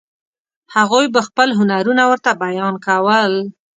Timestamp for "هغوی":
0.75-1.05